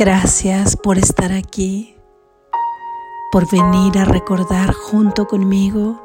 Gracias 0.00 0.78
por 0.78 0.96
estar 0.96 1.30
aquí, 1.30 1.94
por 3.30 3.46
venir 3.50 3.98
a 3.98 4.06
recordar 4.06 4.72
junto 4.72 5.26
conmigo 5.26 6.00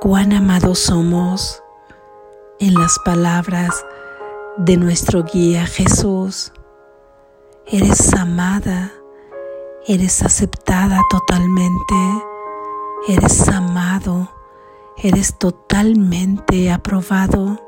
cuán 0.00 0.32
amados 0.32 0.78
somos 0.78 1.60
en 2.60 2.74
las 2.74 3.00
palabras 3.04 3.84
de 4.58 4.76
nuestro 4.76 5.24
guía 5.24 5.66
Jesús. 5.66 6.52
Eres 7.66 8.14
amada, 8.14 8.92
eres 9.88 10.22
aceptada 10.22 11.00
totalmente, 11.10 11.96
eres 13.08 13.48
amado, 13.48 14.30
eres 14.98 15.36
totalmente 15.36 16.70
aprobado, 16.70 17.60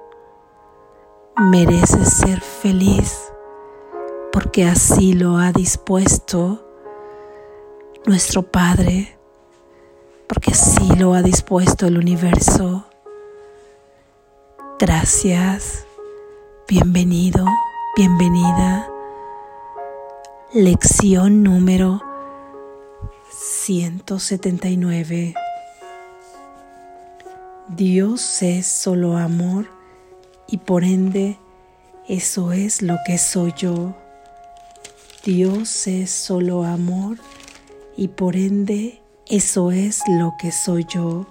mereces 1.36 2.10
ser 2.18 2.40
feliz 2.40 3.25
porque 4.36 4.66
así 4.66 5.14
lo 5.14 5.38
ha 5.38 5.50
dispuesto 5.50 6.62
nuestro 8.04 8.42
Padre, 8.42 9.16
porque 10.26 10.50
así 10.50 10.94
lo 10.94 11.14
ha 11.14 11.22
dispuesto 11.22 11.86
el 11.86 11.96
universo. 11.96 12.84
Gracias, 14.78 15.86
bienvenido, 16.68 17.46
bienvenida. 17.96 18.86
Lección 20.52 21.42
número 21.42 22.02
179. 23.30 25.32
Dios 27.68 28.42
es 28.42 28.66
solo 28.66 29.16
amor 29.16 29.64
y 30.46 30.58
por 30.58 30.84
ende 30.84 31.38
eso 32.06 32.52
es 32.52 32.82
lo 32.82 32.98
que 33.06 33.16
soy 33.16 33.54
yo. 33.56 33.94
Dios 35.26 35.88
es 35.88 36.10
solo 36.12 36.62
amor 36.62 37.16
y 37.96 38.06
por 38.06 38.36
ende 38.36 39.02
eso 39.26 39.72
es 39.72 40.02
lo 40.06 40.34
que 40.38 40.52
soy 40.52 40.86
yo. 40.88 41.26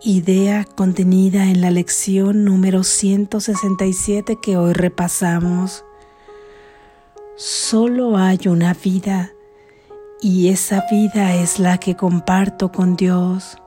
Idea 0.00 0.64
contenida 0.64 1.50
en 1.50 1.60
la 1.60 1.70
lección 1.70 2.46
número 2.46 2.82
167 2.82 4.38
que 4.40 4.56
hoy 4.56 4.72
repasamos. 4.72 5.84
Solo 7.36 8.16
hay 8.16 8.48
una 8.48 8.72
vida 8.72 9.32
y 10.22 10.48
esa 10.48 10.86
vida 10.90 11.34
es 11.34 11.58
la 11.58 11.76
que 11.76 11.94
comparto 11.94 12.72
con 12.72 12.96
Dios. 12.96 13.58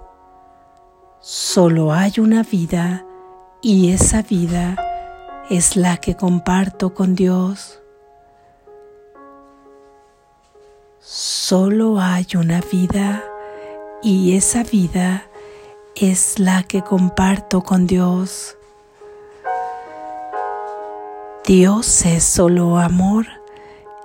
Solo 1.19 1.93
hay 1.93 2.13
una 2.17 2.41
vida 2.41 3.05
y 3.61 3.91
esa 3.91 4.23
vida 4.23 4.94
es 5.49 5.75
la 5.75 5.97
que 5.97 6.15
comparto 6.15 6.93
con 6.93 7.15
Dios. 7.15 7.79
Solo 10.99 11.99
hay 11.99 12.25
una 12.35 12.61
vida 12.61 13.23
y 14.01 14.35
esa 14.35 14.63
vida 14.63 15.27
es 15.95 16.39
la 16.39 16.63
que 16.63 16.81
comparto 16.81 17.61
con 17.61 17.85
Dios. 17.85 18.57
Dios 21.45 22.05
es 22.05 22.23
solo 22.23 22.79
amor 22.79 23.27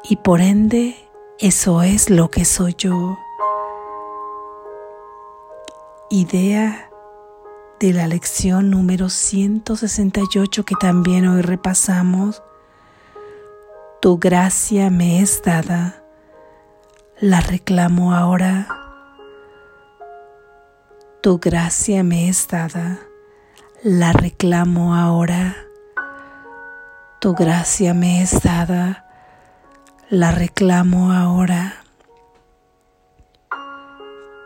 y 0.04 0.16
por 0.16 0.42
ende 0.42 0.94
eso 1.38 1.82
es 1.82 2.10
lo 2.10 2.30
que 2.30 2.44
soy 2.44 2.74
yo. 2.76 3.18
Idea 6.10 6.89
de 7.80 7.94
la 7.94 8.06
lección 8.06 8.68
número 8.68 9.08
168 9.08 10.66
que 10.66 10.74
también 10.78 11.26
hoy 11.26 11.40
repasamos. 11.40 12.42
Tu 14.02 14.18
gracia 14.18 14.90
me 14.90 15.22
es 15.22 15.42
dada, 15.42 16.04
la 17.20 17.40
reclamo 17.40 18.14
ahora. 18.14 18.68
Tu 21.22 21.38
gracia 21.38 22.02
me 22.02 22.28
es 22.28 22.48
dada, 22.48 23.00
la 23.82 24.12
reclamo 24.12 24.94
ahora. 24.94 25.56
Tu 27.18 27.32
gracia 27.32 27.94
me 27.94 28.20
es 28.20 28.42
dada, 28.42 29.06
la 30.10 30.32
reclamo 30.32 31.12
ahora. 31.12 31.76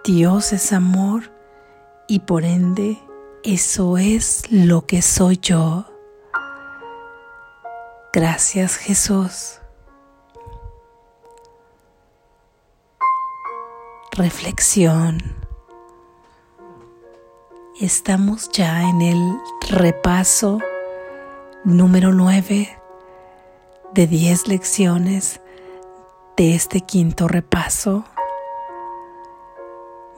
Dios 0.04 0.52
es 0.52 0.72
amor 0.72 1.32
y 2.06 2.20
por 2.20 2.44
ende 2.44 3.00
eso 3.44 3.98
es 3.98 4.50
lo 4.50 4.86
que 4.86 5.02
soy 5.02 5.36
yo. 5.36 5.84
Gracias 8.12 8.76
Jesús. 8.76 9.60
Reflexión. 14.12 15.18
Estamos 17.80 18.50
ya 18.50 18.88
en 18.88 19.02
el 19.02 19.38
repaso 19.68 20.60
número 21.64 22.12
9 22.12 22.78
de 23.92 24.06
10 24.06 24.48
lecciones 24.48 25.40
de 26.36 26.54
este 26.54 26.80
quinto 26.80 27.28
repaso. 27.28 28.04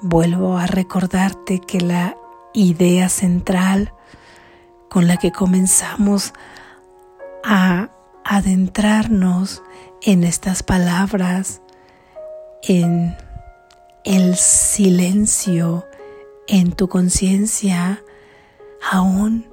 Vuelvo 0.00 0.58
a 0.58 0.66
recordarte 0.66 1.60
que 1.60 1.80
la 1.80 2.16
idea 2.56 3.08
central 3.08 3.92
con 4.88 5.06
la 5.06 5.18
que 5.18 5.30
comenzamos 5.30 6.32
a 7.44 7.90
adentrarnos 8.24 9.62
en 10.02 10.24
estas 10.24 10.62
palabras, 10.62 11.60
en 12.62 13.16
el 14.04 14.36
silencio, 14.36 15.86
en 16.48 16.72
tu 16.72 16.88
conciencia, 16.88 18.02
aún 18.90 19.46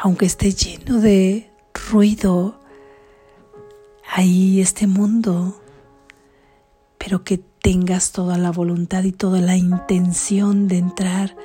aunque 0.00 0.26
esté 0.26 0.52
lleno 0.52 1.00
de 1.00 1.50
ruido, 1.90 2.60
ahí 4.08 4.60
este 4.60 4.86
mundo, 4.86 5.60
pero 6.98 7.24
que 7.24 7.38
tengas 7.38 8.12
toda 8.12 8.38
la 8.38 8.52
voluntad 8.52 9.02
y 9.02 9.12
toda 9.12 9.40
la 9.40 9.56
intención 9.56 10.68
de 10.68 10.78
entrar 10.78 11.36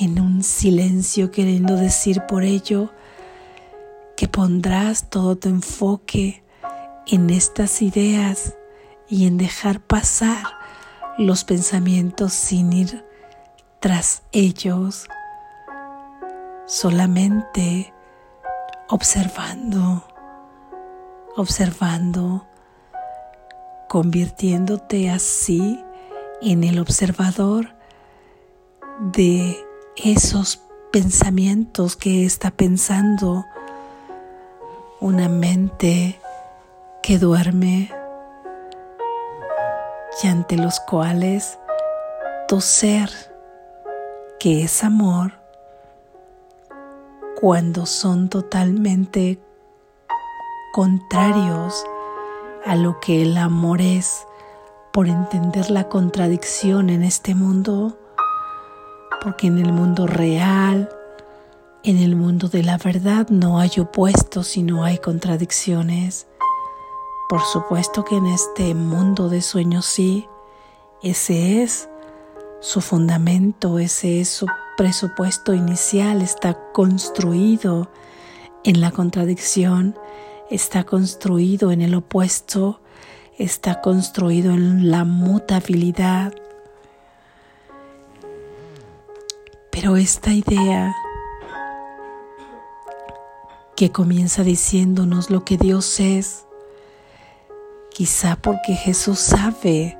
en 0.00 0.20
un 0.20 0.42
silencio 0.42 1.30
queriendo 1.30 1.76
decir 1.76 2.22
por 2.26 2.42
ello 2.42 2.90
que 4.16 4.28
pondrás 4.28 5.10
todo 5.10 5.36
tu 5.36 5.48
enfoque 5.48 6.42
en 7.06 7.30
estas 7.30 7.82
ideas 7.82 8.54
y 9.08 9.26
en 9.26 9.36
dejar 9.36 9.80
pasar 9.80 10.44
los 11.18 11.44
pensamientos 11.44 12.32
sin 12.32 12.72
ir 12.72 13.04
tras 13.80 14.22
ellos, 14.32 15.06
solamente 16.66 17.92
observando, 18.88 20.04
observando, 21.36 22.46
convirtiéndote 23.88 25.10
así 25.10 25.84
en 26.40 26.64
el 26.64 26.78
observador 26.78 27.74
de 29.12 29.56
esos 29.96 30.60
pensamientos 30.92 31.96
que 31.96 32.24
está 32.24 32.50
pensando 32.50 33.44
una 35.00 35.28
mente 35.28 36.18
que 37.02 37.18
duerme 37.18 37.90
y 40.22 40.26
ante 40.26 40.56
los 40.56 40.80
cuales 40.80 41.58
tu 42.48 42.60
ser, 42.60 43.10
que 44.38 44.64
es 44.64 44.84
amor, 44.84 45.32
cuando 47.40 47.86
son 47.86 48.28
totalmente 48.28 49.40
contrarios 50.72 51.84
a 52.64 52.76
lo 52.76 53.00
que 53.00 53.22
el 53.22 53.36
amor 53.36 53.80
es, 53.80 54.26
por 54.92 55.08
entender 55.08 55.70
la 55.70 55.88
contradicción 55.88 56.88
en 56.88 57.02
este 57.02 57.34
mundo, 57.34 57.98
porque 59.24 59.46
en 59.46 59.58
el 59.58 59.72
mundo 59.72 60.06
real, 60.06 60.90
en 61.82 61.96
el 61.96 62.14
mundo 62.14 62.48
de 62.48 62.62
la 62.62 62.76
verdad 62.76 63.30
no 63.30 63.58
hay 63.58 63.70
opuestos 63.78 64.58
y 64.58 64.62
no 64.62 64.84
hay 64.84 64.98
contradicciones. 64.98 66.26
Por 67.30 67.40
supuesto 67.40 68.04
que 68.04 68.16
en 68.16 68.26
este 68.26 68.74
mundo 68.74 69.30
de 69.30 69.40
sueños 69.40 69.86
sí, 69.86 70.28
ese 71.02 71.62
es 71.62 71.88
su 72.60 72.82
fundamento, 72.82 73.78
ese 73.78 74.20
es 74.20 74.28
su 74.28 74.46
presupuesto 74.76 75.54
inicial, 75.54 76.20
está 76.20 76.58
construido 76.72 77.88
en 78.62 78.82
la 78.82 78.90
contradicción, 78.90 79.98
está 80.50 80.84
construido 80.84 81.72
en 81.72 81.80
el 81.80 81.94
opuesto, 81.94 82.82
está 83.38 83.80
construido 83.80 84.52
en 84.52 84.90
la 84.90 85.04
mutabilidad, 85.04 86.34
Pero 89.84 89.98
esta 89.98 90.32
idea 90.32 90.96
que 93.76 93.92
comienza 93.92 94.42
diciéndonos 94.42 95.28
lo 95.28 95.44
que 95.44 95.58
Dios 95.58 96.00
es. 96.00 96.46
Quizá 97.92 98.36
porque 98.36 98.76
Jesús 98.76 99.18
sabe 99.18 99.98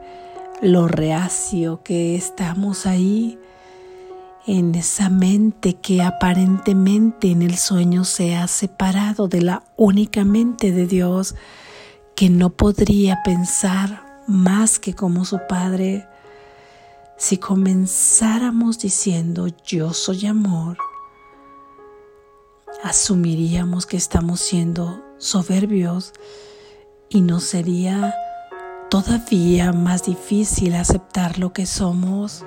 lo 0.62 0.88
reacio 0.88 1.82
que 1.82 2.16
estamos 2.16 2.86
ahí 2.86 3.38
en 4.46 4.74
esa 4.74 5.10
mente 5.10 5.74
que 5.74 6.00
aparentemente 6.00 7.30
en 7.30 7.42
el 7.42 7.58
sueño 7.58 8.04
se 8.04 8.36
ha 8.36 8.48
separado 8.48 9.28
de 9.28 9.42
la 9.42 9.64
única 9.76 10.24
mente 10.24 10.72
de 10.72 10.86
Dios 10.86 11.34
que 12.16 12.30
no 12.30 12.48
podría 12.48 13.22
pensar 13.22 14.22
más 14.26 14.78
que 14.78 14.94
como 14.94 15.26
su 15.26 15.40
Padre. 15.46 16.08
Si 17.16 17.38
comenzáramos 17.38 18.78
diciendo 18.80 19.46
yo 19.64 19.92
soy 19.92 20.26
amor, 20.26 20.76
asumiríamos 22.82 23.86
que 23.86 23.96
estamos 23.96 24.40
siendo 24.40 25.00
soberbios 25.18 26.12
y 27.08 27.20
nos 27.20 27.44
sería 27.44 28.14
todavía 28.90 29.72
más 29.72 30.04
difícil 30.04 30.74
aceptar 30.74 31.38
lo 31.38 31.52
que 31.52 31.66
somos. 31.66 32.44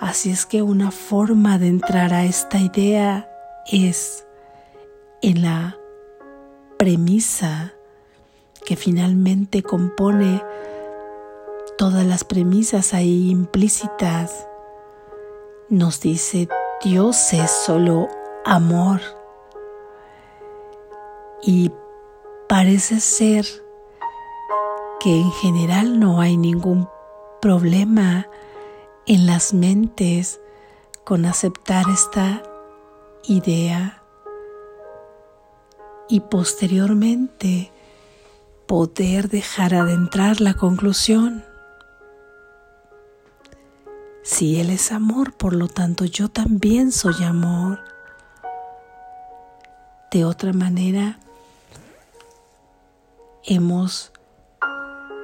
Así 0.00 0.30
es 0.30 0.46
que 0.46 0.62
una 0.62 0.90
forma 0.90 1.58
de 1.58 1.68
entrar 1.68 2.14
a 2.14 2.24
esta 2.24 2.58
idea 2.58 3.30
es 3.70 4.24
en 5.20 5.42
la 5.42 5.76
premisa 6.78 7.74
que 8.64 8.76
finalmente 8.76 9.62
compone 9.62 10.42
todas 11.78 12.04
las 12.04 12.24
premisas 12.24 12.92
ahí 12.92 13.30
implícitas. 13.30 14.46
Nos 15.70 16.00
dice 16.00 16.48
Dios 16.84 17.32
es 17.32 17.50
solo 17.50 18.08
amor. 18.44 19.00
Y 21.40 21.70
parece 22.48 23.00
ser 23.00 23.46
que 25.00 25.20
en 25.20 25.30
general 25.30 26.00
no 26.00 26.20
hay 26.20 26.36
ningún 26.36 26.88
problema 27.40 28.26
en 29.06 29.26
las 29.26 29.54
mentes 29.54 30.40
con 31.04 31.24
aceptar 31.24 31.86
esta 31.88 32.42
idea 33.22 34.02
y 36.08 36.20
posteriormente 36.20 37.70
poder 38.66 39.28
dejar 39.28 39.74
adentrar 39.74 40.40
la 40.40 40.54
conclusión. 40.54 41.47
Si 44.28 44.60
Él 44.60 44.68
es 44.68 44.92
amor, 44.92 45.32
por 45.32 45.54
lo 45.54 45.68
tanto 45.68 46.04
yo 46.04 46.28
también 46.28 46.92
soy 46.92 47.24
amor. 47.24 47.80
De 50.10 50.26
otra 50.26 50.52
manera, 50.52 51.18
hemos 53.42 54.12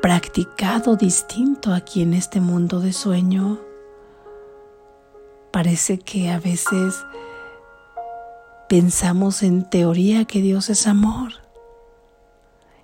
practicado 0.01 0.97
distinto 0.97 1.75
aquí 1.75 2.01
en 2.01 2.15
este 2.15 2.41
mundo 2.41 2.81
de 2.81 2.95
sueño. 2.95 3.61
Parece 5.53 5.99
que 5.99 6.31
a 6.31 6.41
veces 6.41 7.05
pensamos 8.71 9.43
en 9.43 9.69
teoría 9.69 10.25
que 10.25 10.41
Dios 10.41 10.71
es 10.71 10.87
amor 10.87 11.35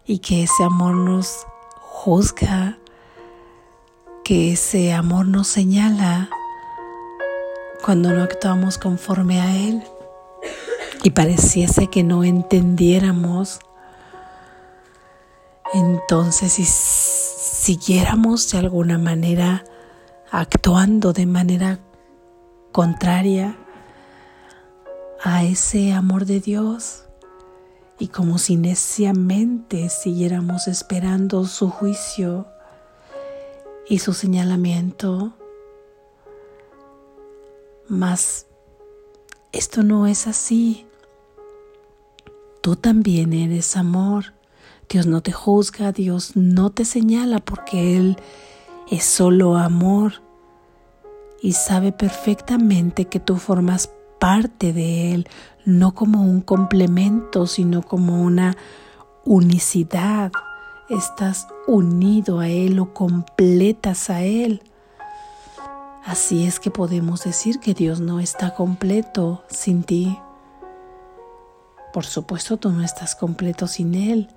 y 0.04 0.18
que 0.18 0.42
ese 0.42 0.64
amor 0.64 0.96
nos 0.96 1.46
juzga, 1.78 2.78
que 4.30 4.52
ese 4.52 4.92
amor 4.92 5.26
nos 5.26 5.48
señala 5.48 6.30
cuando 7.84 8.12
no 8.12 8.22
actuamos 8.22 8.78
conforme 8.78 9.40
a 9.40 9.56
Él 9.56 9.82
y 11.02 11.10
pareciese 11.10 11.88
que 11.88 12.04
no 12.04 12.22
entendiéramos. 12.22 13.58
Entonces, 15.74 16.52
si 16.52 16.64
siguiéramos 16.64 18.48
de 18.52 18.58
alguna 18.58 18.98
manera 18.98 19.64
actuando 20.30 21.12
de 21.12 21.26
manera 21.26 21.80
contraria 22.70 23.58
a 25.24 25.42
ese 25.42 25.92
amor 25.92 26.24
de 26.24 26.38
Dios 26.38 27.02
y 27.98 28.06
como 28.06 28.38
si 28.38 28.54
neciamente 28.54 29.88
siguiéramos 29.88 30.68
esperando 30.68 31.46
su 31.46 31.68
juicio 31.68 32.46
y 33.90 33.98
su 33.98 34.14
señalamiento. 34.14 35.32
Mas 37.88 38.46
esto 39.52 39.82
no 39.82 40.06
es 40.06 40.28
así. 40.28 40.86
Tú 42.62 42.76
también 42.76 43.32
eres 43.32 43.76
amor. 43.76 44.32
Dios 44.88 45.06
no 45.06 45.22
te 45.22 45.32
juzga, 45.32 45.90
Dios 45.90 46.36
no 46.36 46.70
te 46.70 46.84
señala 46.84 47.40
porque 47.40 47.96
Él 47.96 48.16
es 48.90 49.04
solo 49.04 49.56
amor 49.56 50.14
y 51.42 51.52
sabe 51.52 51.90
perfectamente 51.90 53.06
que 53.06 53.18
tú 53.18 53.36
formas 53.36 53.90
parte 54.20 54.72
de 54.72 55.14
Él, 55.14 55.28
no 55.64 55.94
como 55.94 56.22
un 56.22 56.42
complemento, 56.42 57.46
sino 57.46 57.82
como 57.82 58.22
una 58.22 58.56
unicidad. 59.24 60.30
Estás 60.90 61.46
unido 61.68 62.40
a 62.40 62.48
Él 62.48 62.80
o 62.80 62.92
completas 62.92 64.10
a 64.10 64.22
Él. 64.22 64.60
Así 66.04 66.44
es 66.48 66.58
que 66.58 66.72
podemos 66.72 67.22
decir 67.22 67.60
que 67.60 67.74
Dios 67.74 68.00
no 68.00 68.18
está 68.18 68.56
completo 68.56 69.44
sin 69.48 69.84
ti. 69.84 70.18
Por 71.92 72.04
supuesto, 72.04 72.56
tú 72.56 72.72
no 72.72 72.82
estás 72.82 73.14
completo 73.14 73.68
sin 73.68 73.94
Él 73.94 74.30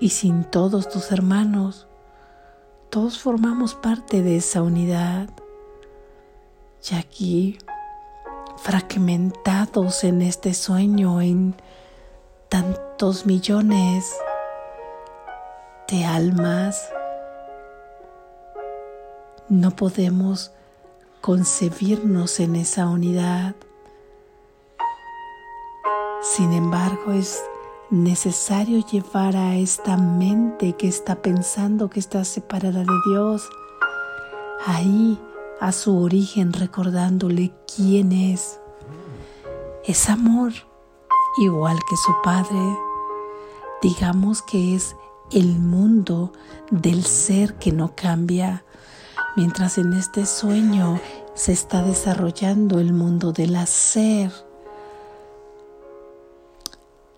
y 0.00 0.08
sin 0.08 0.42
todos 0.42 0.88
tus 0.88 1.12
hermanos. 1.12 1.86
Todos 2.88 3.20
formamos 3.20 3.76
parte 3.76 4.22
de 4.22 4.38
esa 4.38 4.62
unidad. 4.62 5.30
Y 6.90 6.96
aquí, 6.96 7.58
fragmentados 8.56 10.02
en 10.02 10.20
este 10.22 10.52
sueño, 10.52 11.20
en 11.20 11.54
tantos 12.48 13.24
millones 13.24 14.12
almas, 15.98 16.88
no 19.48 19.72
podemos 19.72 20.52
concebirnos 21.20 22.38
en 22.40 22.56
esa 22.56 22.86
unidad. 22.88 23.54
Sin 26.22 26.52
embargo, 26.52 27.12
es 27.12 27.42
necesario 27.90 28.86
llevar 28.86 29.36
a 29.36 29.56
esta 29.56 29.96
mente 29.96 30.74
que 30.74 30.86
está 30.86 31.16
pensando 31.16 31.90
que 31.90 31.98
está 31.98 32.24
separada 32.24 32.84
de 32.84 32.94
Dios 33.10 33.48
ahí 34.66 35.18
a 35.60 35.72
su 35.72 35.98
origen 35.98 36.52
recordándole 36.52 37.52
quién 37.74 38.12
es. 38.12 38.60
Es 39.84 40.08
amor, 40.08 40.52
igual 41.38 41.78
que 41.88 41.96
su 41.96 42.12
Padre. 42.22 42.78
Digamos 43.82 44.42
que 44.42 44.76
es 44.76 44.94
el 45.32 45.58
mundo 45.58 46.32
del 46.70 47.04
ser 47.04 47.54
que 47.54 47.72
no 47.72 47.94
cambia, 47.94 48.64
mientras 49.36 49.78
en 49.78 49.92
este 49.92 50.26
sueño 50.26 51.00
se 51.34 51.52
está 51.52 51.82
desarrollando 51.82 52.80
el 52.80 52.92
mundo 52.92 53.32
del 53.32 53.56
hacer 53.56 54.30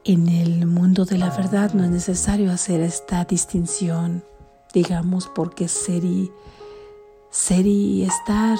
en 0.04 0.28
el 0.28 0.66
mundo 0.66 1.04
de 1.04 1.16
la 1.16 1.31
verdad 1.31 1.75
no 1.75 1.85
es 1.85 1.90
necesario 1.90 2.50
hacer 2.50 2.81
esta 2.81 3.25
distinción, 3.25 4.25
digamos, 4.75 5.28
porque 5.28 5.69
ser 5.69 6.04
y, 6.04 6.33
ser 7.31 7.66
y 7.66 8.02
estar 8.02 8.59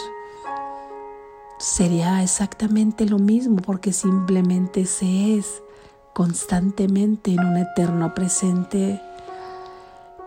sería 1.59 2.23
exactamente 2.23 3.07
lo 3.07 3.19
mismo, 3.19 3.57
porque 3.57 3.93
simplemente 3.93 4.87
se 4.87 5.37
es 5.37 5.63
constantemente 6.13 7.33
en 7.33 7.41
un 7.41 7.57
eterno 7.57 8.15
presente. 8.15 9.01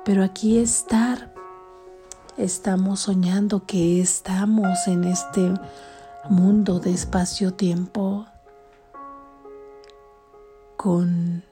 Pero 0.05 0.24
aquí 0.24 0.59
estar, 0.59 1.33
estamos 2.38 3.00
soñando 3.00 3.65
que 3.65 4.00
estamos 4.00 4.85
en 4.85 5.03
este 5.03 5.51
mundo 6.29 6.79
de 6.79 6.91
espacio-tiempo 6.91 8.27
con 10.77 11.43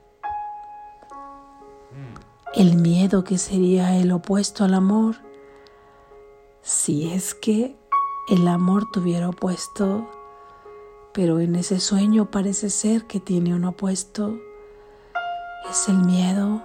el 2.53 2.75
miedo 2.75 3.23
que 3.23 3.39
sería 3.39 3.97
el 3.97 4.11
opuesto 4.11 4.63
al 4.63 4.75
amor, 4.75 5.15
si 6.61 7.11
es 7.11 7.33
que 7.33 7.75
el 8.29 8.47
amor 8.47 8.83
tuviera 8.93 9.29
opuesto, 9.29 10.07
pero 11.11 11.39
en 11.39 11.55
ese 11.55 11.79
sueño 11.79 12.29
parece 12.29 12.69
ser 12.69 13.07
que 13.07 13.19
tiene 13.19 13.55
un 13.55 13.65
opuesto, 13.65 14.37
es 15.71 15.89
el 15.89 15.97
miedo, 15.97 16.63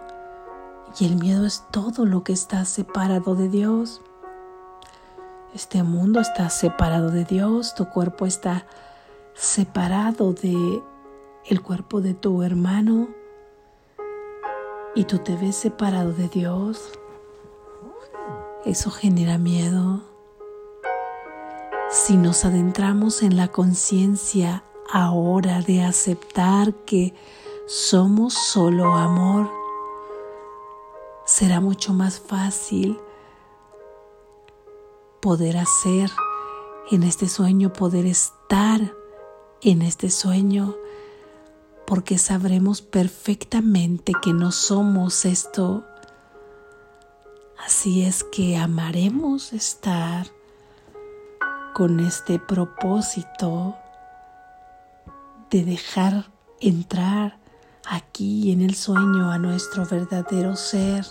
y 0.99 1.07
el 1.07 1.17
miedo 1.17 1.47
es 1.47 1.65
todo 1.71 2.05
lo 2.05 2.25
que 2.25 2.33
está 2.33 2.65
separado 2.65 3.35
de 3.35 3.49
Dios. 3.49 4.01
Este 5.55 5.83
mundo 5.83 6.21
está 6.21 6.51
separado 6.51 7.11
de 7.11 7.25
Dios, 7.25 7.75
tu 7.75 7.89
cuerpo 7.89 8.27
está 8.27 8.67
separado 9.35 10.33
de 10.33 10.83
el 11.47 11.63
cuerpo 11.63 12.01
de 12.01 12.15
tu 12.15 12.43
hermano 12.43 13.09
y 14.95 15.05
tú 15.05 15.19
te 15.19 15.37
ves 15.37 15.57
separado 15.57 16.13
de 16.13 16.29
Dios, 16.29 16.91
eso 18.65 18.91
genera 18.91 19.39
miedo. 19.39 20.03
Si 21.91 22.17
nos 22.17 22.45
adentramos 22.45 23.23
en 23.23 23.37
la 23.37 23.49
conciencia 23.49 24.65
ahora 24.93 25.63
de 25.63 25.83
aceptar 25.83 26.75
que 26.85 27.15
somos 27.67 28.35
solo 28.35 28.95
amor, 28.95 29.58
será 31.39 31.61
mucho 31.61 31.93
más 31.93 32.19
fácil 32.19 32.99
poder 35.23 35.57
hacer 35.57 36.11
en 36.91 37.05
este 37.05 37.29
sueño, 37.29 37.73
poder 37.73 38.07
estar 38.07 38.81
en 39.63 39.83
este 39.83 40.11
sueño, 40.11 40.75
porque 41.87 42.19
sabremos 42.19 42.83
perfectamente 42.83 44.15
que 44.21 44.33
no 44.33 44.51
somos 44.51 45.25
esto. 45.25 45.85
Así 47.65 48.03
es 48.03 48.25
que 48.25 48.57
amaremos 48.57 49.53
estar 49.53 50.27
con 51.73 52.01
este 52.01 52.41
propósito 52.41 53.77
de 55.51 55.65
dejar 55.65 56.33
entrar 56.59 57.39
aquí 57.89 58.51
en 58.51 58.61
el 58.61 58.75
sueño 58.75 59.31
a 59.31 59.39
nuestro 59.39 59.87
verdadero 59.87 60.57
ser, 60.57 61.07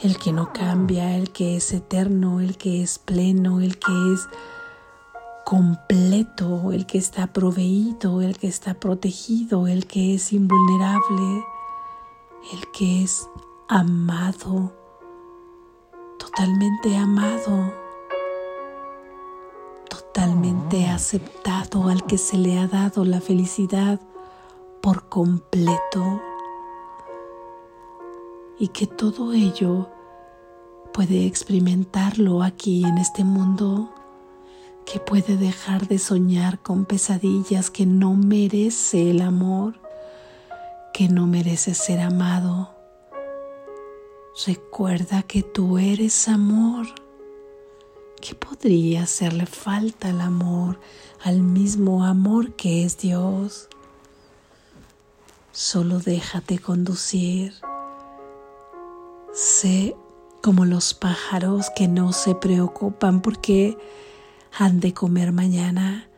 el 0.00 0.18
que 0.18 0.32
no 0.32 0.52
cambia, 0.52 1.16
el 1.16 1.30
que 1.30 1.56
es 1.56 1.72
eterno, 1.72 2.40
el 2.40 2.56
que 2.56 2.82
es 2.82 2.98
pleno, 2.98 3.60
el 3.60 3.78
que 3.78 4.12
es 4.12 4.28
completo, 5.44 6.72
el 6.72 6.86
que 6.86 6.98
está 6.98 7.28
proveído, 7.28 8.20
el 8.20 8.36
que 8.38 8.48
está 8.48 8.74
protegido, 8.74 9.66
el 9.66 9.86
que 9.86 10.14
es 10.14 10.32
invulnerable, 10.32 11.44
el 12.52 12.70
que 12.72 13.02
es 13.02 13.28
amado, 13.68 14.72
totalmente 16.18 16.96
amado, 16.96 17.72
totalmente 19.88 20.86
aceptado, 20.86 21.88
al 21.88 22.04
que 22.04 22.18
se 22.18 22.36
le 22.36 22.58
ha 22.58 22.68
dado 22.68 23.04
la 23.04 23.20
felicidad 23.20 24.00
por 24.80 25.08
completo 25.08 26.20
y 28.58 28.68
que 28.68 28.86
todo 28.86 29.32
ello 29.32 29.88
puede 30.92 31.26
experimentarlo 31.26 32.42
aquí 32.42 32.84
en 32.84 32.98
este 32.98 33.24
mundo 33.24 33.90
que 34.90 35.00
puede 35.00 35.36
dejar 35.36 35.86
de 35.86 35.98
soñar 35.98 36.60
con 36.60 36.86
pesadillas, 36.86 37.70
que 37.70 37.84
no 37.84 38.14
merece 38.14 39.10
el 39.10 39.20
amor, 39.20 39.74
que 40.94 41.08
no 41.08 41.26
merece 41.26 41.74
ser 41.74 42.00
amado. 42.00 42.74
Recuerda 44.46 45.22
que 45.24 45.42
tú 45.42 45.76
eres 45.76 46.26
amor. 46.26 46.86
¿Qué 48.20 48.34
podría 48.34 49.02
hacerle 49.02 49.44
falta 49.44 50.08
al 50.08 50.22
amor, 50.22 50.80
al 51.22 51.42
mismo 51.42 52.04
amor 52.04 52.54
que 52.54 52.84
es 52.84 52.96
Dios? 52.96 53.68
Solo 55.52 55.98
déjate 55.98 56.58
conducir. 56.58 57.52
Sé 59.40 59.96
como 60.42 60.64
los 60.64 60.94
pájaros 60.94 61.70
que 61.76 61.86
no 61.86 62.12
se 62.12 62.34
preocupan 62.34 63.22
porque 63.22 63.78
han 64.58 64.80
de 64.80 64.92
comer 64.92 65.30
mañana, 65.30 66.08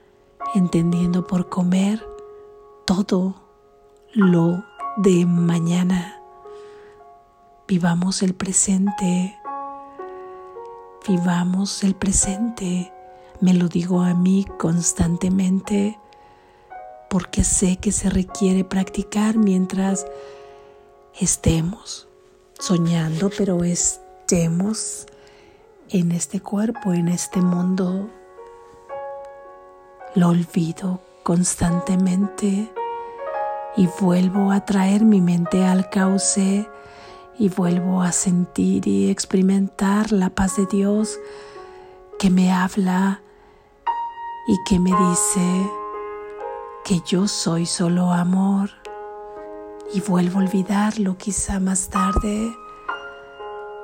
entendiendo 0.54 1.26
por 1.26 1.50
comer 1.50 2.02
todo 2.86 3.34
lo 4.14 4.64
de 4.96 5.26
mañana. 5.26 6.18
Vivamos 7.68 8.22
el 8.22 8.32
presente, 8.32 9.38
vivamos 11.06 11.84
el 11.84 11.94
presente. 11.94 12.90
Me 13.42 13.52
lo 13.52 13.68
digo 13.68 14.00
a 14.00 14.14
mí 14.14 14.46
constantemente 14.58 15.98
porque 17.10 17.44
sé 17.44 17.76
que 17.76 17.92
se 17.92 18.08
requiere 18.08 18.64
practicar 18.64 19.36
mientras 19.36 20.06
estemos 21.20 22.06
soñando, 22.60 23.30
pero 23.36 23.64
estemos 23.64 25.06
en 25.88 26.12
este 26.12 26.40
cuerpo, 26.40 26.92
en 26.92 27.08
este 27.08 27.40
mundo. 27.40 28.10
Lo 30.14 30.28
olvido 30.28 31.00
constantemente 31.22 32.70
y 33.76 33.88
vuelvo 34.00 34.52
a 34.52 34.64
traer 34.64 35.04
mi 35.04 35.20
mente 35.20 35.64
al 35.64 35.88
cauce 35.88 36.68
y 37.38 37.48
vuelvo 37.48 38.02
a 38.02 38.12
sentir 38.12 38.86
y 38.86 39.10
experimentar 39.10 40.12
la 40.12 40.28
paz 40.30 40.56
de 40.56 40.66
Dios 40.66 41.18
que 42.18 42.28
me 42.28 42.52
habla 42.52 43.22
y 44.46 44.56
que 44.68 44.78
me 44.78 44.90
dice 44.90 45.70
que 46.84 47.00
yo 47.06 47.26
soy 47.26 47.64
solo 47.64 48.12
amor 48.12 48.79
y 49.92 50.00
vuelvo 50.00 50.38
a 50.38 50.42
olvidarlo 50.44 51.16
quizá 51.16 51.58
más 51.58 51.88
tarde. 51.88 52.56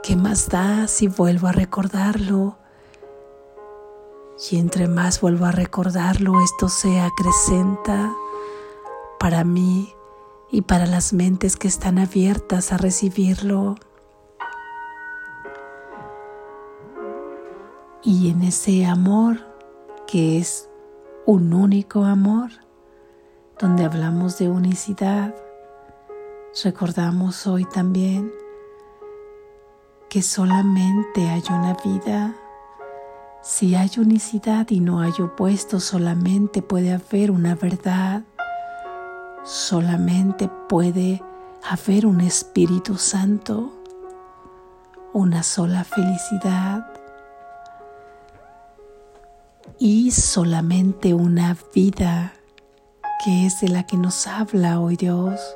¿Qué 0.02 0.14
más 0.14 0.48
da 0.48 0.86
si 0.86 1.08
vuelvo 1.08 1.48
a 1.48 1.52
recordarlo? 1.52 2.56
Y 4.50 4.58
entre 4.58 4.86
más 4.86 5.20
vuelvo 5.20 5.46
a 5.46 5.52
recordarlo, 5.52 6.40
esto 6.42 6.68
se 6.68 7.00
acrecenta 7.00 8.14
para 9.18 9.44
mí 9.44 9.92
y 10.50 10.62
para 10.62 10.86
las 10.86 11.12
mentes 11.12 11.56
que 11.56 11.66
están 11.66 11.98
abiertas 11.98 12.72
a 12.72 12.76
recibirlo. 12.76 13.75
Y 18.02 18.30
en 18.30 18.42
ese 18.42 18.86
amor, 18.86 19.38
que 20.06 20.38
es 20.38 20.68
un 21.25 21.52
único 21.52 22.04
amor, 22.04 22.50
donde 23.58 23.84
hablamos 23.84 24.38
de 24.38 24.48
unicidad, 24.48 25.34
recordamos 26.64 27.46
hoy 27.46 27.64
también 27.64 28.32
que 30.08 30.22
solamente 30.22 31.28
hay 31.28 31.42
una 31.50 31.76
vida. 31.84 32.34
Si 33.42 33.75
hay 33.75 33.90
unicidad 33.98 34.70
y 34.70 34.80
no 34.80 35.00
hay 35.00 35.12
opuesto, 35.20 35.80
solamente 35.80 36.62
puede 36.62 36.92
haber 36.92 37.30
una 37.30 37.54
verdad, 37.54 38.22
solamente 39.44 40.48
puede 40.68 41.22
haber 41.68 42.06
un 42.06 42.20
Espíritu 42.20 42.96
Santo, 42.96 43.72
una 45.12 45.42
sola 45.42 45.84
felicidad. 45.84 46.86
Y 49.78 50.10
solamente 50.10 51.12
una 51.12 51.56
vida 51.75 52.32
que 53.25 53.46
es 53.46 53.60
de 53.60 53.68
la 53.68 53.86
que 53.86 53.96
nos 53.96 54.26
habla 54.26 54.80
hoy 54.80 54.96
Dios. 54.96 55.55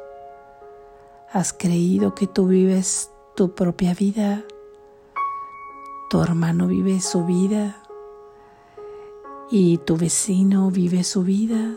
¿Has 1.32 1.52
creído 1.52 2.12
que 2.16 2.26
tú 2.26 2.49
vives 2.49 3.12
tu 3.37 3.54
propia 3.54 3.94
vida? 3.94 4.42
Tu 6.08 6.20
hermano 6.20 6.66
vive 6.66 7.00
su 7.00 7.25
vida 7.25 7.80
y 9.49 9.78
tu 9.78 9.96
vecino 9.96 10.72
vive 10.72 11.04
su 11.04 11.22
vida, 11.22 11.76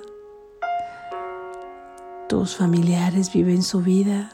tus 2.28 2.56
familiares 2.56 3.32
viven 3.32 3.62
su 3.62 3.82
vida. 3.82 4.32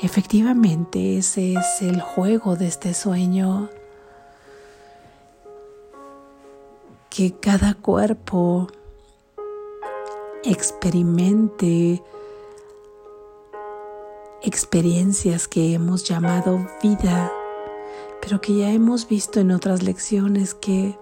Efectivamente, 0.00 1.18
ese 1.18 1.52
es 1.52 1.82
el 1.82 2.00
juego 2.00 2.56
de 2.56 2.68
este 2.68 2.94
sueño, 2.94 3.68
que 7.10 7.34
cada 7.38 7.74
cuerpo 7.74 8.68
experimente 10.44 12.02
experiencias 14.42 15.48
que 15.48 15.74
hemos 15.74 16.04
llamado 16.04 16.66
vida 16.82 17.32
pero 18.20 18.40
que 18.40 18.56
ya 18.56 18.70
hemos 18.70 19.08
visto 19.08 19.40
en 19.40 19.50
otras 19.50 19.82
lecciones 19.82 20.54
que 20.54 20.98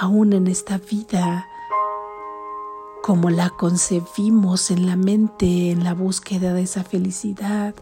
aún 0.00 0.32
en 0.32 0.46
esta 0.46 0.78
vida, 0.78 1.46
como 3.02 3.30
la 3.30 3.50
concebimos 3.50 4.70
en 4.70 4.86
la 4.86 4.96
mente, 4.96 5.70
en 5.70 5.84
la 5.84 5.94
búsqueda 5.94 6.52
de 6.52 6.62
esa 6.62 6.84
felicidad, 6.84 7.74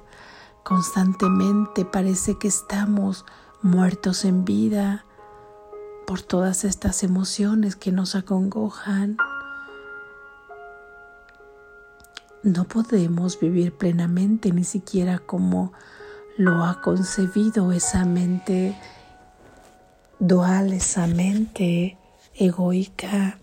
constantemente 0.64 1.84
parece 1.84 2.38
que 2.38 2.48
estamos 2.48 3.24
muertos 3.62 4.24
en 4.24 4.44
vida 4.44 5.04
por 6.06 6.22
todas 6.22 6.64
estas 6.64 7.02
emociones 7.02 7.76
que 7.76 7.92
nos 7.92 8.14
acongojan. 8.14 9.16
No 12.46 12.62
podemos 12.62 13.40
vivir 13.40 13.76
plenamente 13.76 14.52
ni 14.52 14.62
siquiera 14.62 15.18
como 15.18 15.72
lo 16.36 16.62
ha 16.62 16.80
concebido 16.80 17.72
esa 17.72 18.04
mente 18.04 18.78
dual, 20.20 20.72
esa 20.72 21.08
mente 21.08 21.98
egoica. 22.36 23.40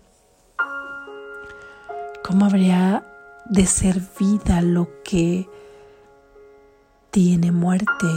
¿Cómo 2.26 2.46
habría 2.46 3.04
de 3.44 3.66
ser 3.66 4.00
vida 4.18 4.62
lo 4.62 4.88
que 5.02 5.50
tiene 7.10 7.52
muerte? 7.52 8.08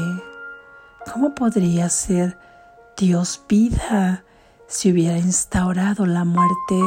¿Cómo 1.12 1.36
podría 1.36 1.90
ser 1.90 2.40
Dios 2.96 3.42
vida 3.50 4.24
si 4.68 4.94
hubiera 4.94 5.18
instaurado 5.18 6.06
la 6.06 6.24
muerte? 6.24 6.80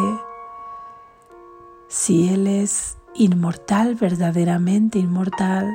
Si 1.91 2.31
Él 2.33 2.47
es 2.47 2.97
inmortal, 3.21 3.97
verdaderamente 3.97 4.99
inmortal, 4.99 5.69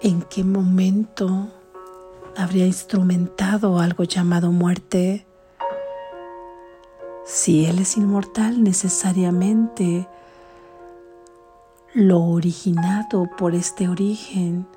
¿en 0.00 0.22
qué 0.22 0.44
momento 0.44 1.48
habría 2.36 2.64
instrumentado 2.64 3.80
algo 3.80 4.04
llamado 4.04 4.52
muerte? 4.52 5.26
Si 7.24 7.66
Él 7.66 7.80
es 7.80 7.96
inmortal, 7.96 8.62
necesariamente 8.62 10.08
lo 11.92 12.20
originado 12.20 13.28
por 13.36 13.56
este 13.56 13.88
origen 13.88 14.68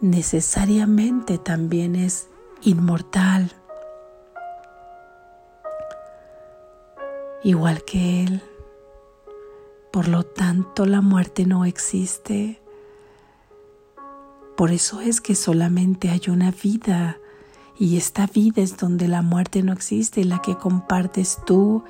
necesariamente 0.00 1.38
también 1.38 1.96
es 1.96 2.28
inmortal, 2.62 3.50
igual 7.46 7.84
que 7.84 8.24
Él. 8.24 8.42
Por 9.92 10.08
lo 10.08 10.24
tanto, 10.24 10.84
la 10.84 11.00
muerte 11.00 11.46
no 11.46 11.64
existe. 11.64 12.60
Por 14.56 14.72
eso 14.72 15.00
es 15.00 15.20
que 15.20 15.36
solamente 15.36 16.10
hay 16.10 16.22
una 16.28 16.50
vida 16.50 17.18
y 17.78 17.98
esta 17.98 18.26
vida 18.26 18.62
es 18.62 18.76
donde 18.76 19.06
la 19.06 19.22
muerte 19.22 19.62
no 19.62 19.72
existe, 19.72 20.24
la 20.24 20.42
que 20.42 20.56
compartes 20.56 21.38
tú, 21.46 21.84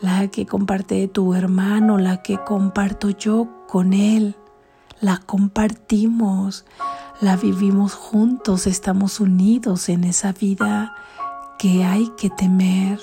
la 0.00 0.26
que 0.28 0.46
comparte 0.46 1.06
tu 1.06 1.32
hermano, 1.32 1.98
la 1.98 2.22
que 2.22 2.38
comparto 2.42 3.10
yo 3.10 3.48
con 3.68 3.92
él. 3.92 4.34
La 5.00 5.18
compartimos, 5.18 6.64
la 7.20 7.36
vivimos 7.36 7.94
juntos, 7.94 8.66
estamos 8.66 9.20
unidos 9.20 9.88
en 9.90 10.02
esa 10.02 10.32
vida 10.32 10.96
que 11.56 11.84
hay 11.84 12.08
que 12.16 12.30
temer. 12.30 12.98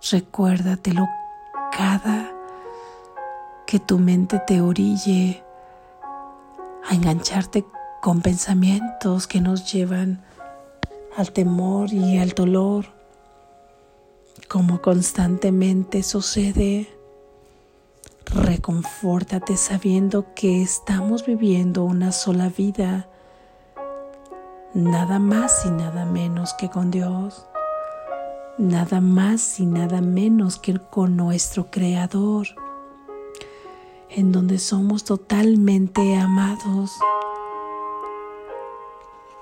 Recuérdatelo 0.00 1.06
cada 1.72 2.32
que 3.66 3.80
tu 3.80 3.98
mente 3.98 4.38
te 4.46 4.60
orille 4.60 5.42
a 6.88 6.94
engancharte 6.94 7.66
con 8.00 8.22
pensamientos 8.22 9.26
que 9.26 9.40
nos 9.40 9.70
llevan 9.72 10.24
al 11.16 11.32
temor 11.32 11.92
y 11.92 12.18
al 12.18 12.30
dolor, 12.30 12.86
como 14.48 14.80
constantemente 14.80 16.04
sucede. 16.04 16.88
Reconfórtate 18.26 19.56
sabiendo 19.56 20.32
que 20.34 20.62
estamos 20.62 21.26
viviendo 21.26 21.84
una 21.84 22.12
sola 22.12 22.48
vida, 22.48 23.08
nada 24.74 25.18
más 25.18 25.66
y 25.66 25.70
nada 25.70 26.04
menos 26.04 26.54
que 26.54 26.70
con 26.70 26.90
Dios, 26.90 27.48
nada 28.58 29.00
más 29.00 29.60
y 29.60 29.66
nada 29.66 30.00
menos 30.00 30.58
que 30.58 30.78
con 30.78 31.16
nuestro 31.16 31.70
Creador, 31.70 32.48
en 34.10 34.32
donde 34.32 34.58
somos 34.58 35.04
totalmente 35.04 36.16
amados. 36.16 36.92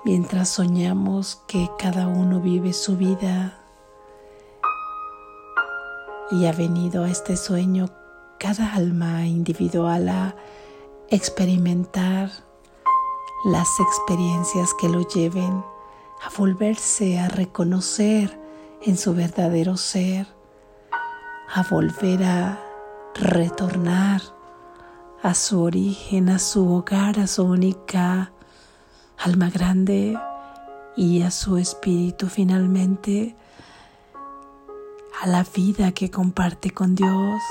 Mientras 0.05 0.49
soñamos 0.49 1.41
que 1.47 1.67
cada 1.79 2.07
uno 2.07 2.39
vive 2.39 2.73
su 2.73 2.95
vida 2.95 3.59
y 6.29 6.45
ha 6.45 6.51
venido 6.51 7.03
a 7.03 7.09
este 7.09 7.37
sueño 7.37 7.89
cada 8.37 8.75
alma 8.75 9.25
individual 9.25 10.09
a 10.09 10.35
experimentar 11.09 12.29
las 13.45 13.67
experiencias 13.79 14.73
que 14.79 14.89
lo 14.89 15.07
lleven 15.07 15.63
a 16.23 16.29
volverse 16.37 17.19
a 17.19 17.29
reconocer 17.29 18.46
en 18.83 18.97
su 18.97 19.13
verdadero 19.13 19.77
ser, 19.77 20.27
a 21.53 21.63
volver 21.63 22.23
a 22.23 22.59
retornar 23.15 24.21
a 25.21 25.33
su 25.33 25.61
origen, 25.61 26.29
a 26.29 26.39
su 26.39 26.71
hogar, 26.71 27.19
a 27.19 27.27
su 27.27 27.43
única 27.43 28.31
alma 29.17 29.49
grande 29.49 30.17
y 30.95 31.21
a 31.23 31.31
su 31.31 31.57
espíritu 31.57 32.27
finalmente, 32.27 33.35
a 35.21 35.27
la 35.27 35.43
vida 35.43 35.91
que 35.91 36.11
comparte 36.11 36.71
con 36.71 36.95
Dios. 36.95 37.41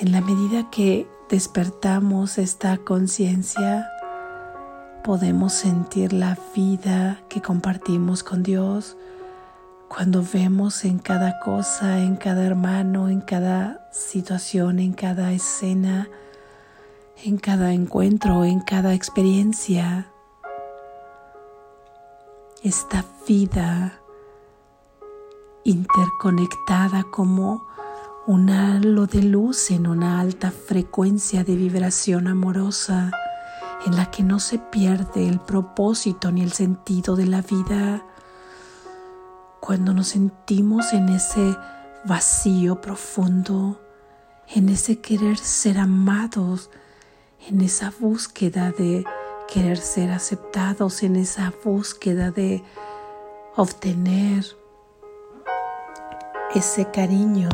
En 0.00 0.12
la 0.12 0.20
medida 0.20 0.70
que 0.70 1.08
despertamos 1.28 2.38
esta 2.38 2.78
conciencia, 2.78 3.91
podemos 5.02 5.52
sentir 5.52 6.12
la 6.12 6.38
vida 6.54 7.20
que 7.28 7.42
compartimos 7.42 8.22
con 8.22 8.42
Dios 8.42 8.96
cuando 9.88 10.22
vemos 10.22 10.84
en 10.84 10.98
cada 10.98 11.40
cosa, 11.40 11.98
en 11.98 12.16
cada 12.16 12.44
hermano, 12.44 13.08
en 13.08 13.20
cada 13.20 13.88
situación, 13.92 14.78
en 14.78 14.92
cada 14.92 15.32
escena, 15.32 16.08
en 17.24 17.36
cada 17.36 17.72
encuentro, 17.72 18.44
en 18.44 18.60
cada 18.60 18.94
experiencia. 18.94 20.06
Esta 22.62 23.04
vida 23.26 24.00
interconectada 25.64 27.04
como 27.10 27.66
un 28.26 28.50
halo 28.50 29.06
de 29.06 29.22
luz 29.22 29.72
en 29.72 29.88
una 29.88 30.20
alta 30.20 30.52
frecuencia 30.52 31.42
de 31.42 31.56
vibración 31.56 32.28
amorosa 32.28 33.10
en 33.86 33.96
la 33.96 34.10
que 34.10 34.22
no 34.22 34.38
se 34.40 34.58
pierde 34.58 35.28
el 35.28 35.40
propósito 35.40 36.30
ni 36.30 36.42
el 36.42 36.52
sentido 36.52 37.16
de 37.16 37.26
la 37.26 37.42
vida. 37.42 38.04
Cuando 39.60 39.92
nos 39.92 40.08
sentimos 40.08 40.92
en 40.92 41.08
ese 41.08 41.56
vacío 42.04 42.80
profundo, 42.80 43.80
en 44.48 44.68
ese 44.68 45.00
querer 45.00 45.38
ser 45.38 45.78
amados, 45.78 46.70
en 47.48 47.60
esa 47.60 47.92
búsqueda 47.98 48.72
de 48.72 49.04
querer 49.52 49.78
ser 49.78 50.10
aceptados, 50.10 51.02
en 51.02 51.16
esa 51.16 51.52
búsqueda 51.64 52.30
de 52.30 52.62
obtener 53.56 54.44
ese 56.54 56.90
cariño, 56.90 57.48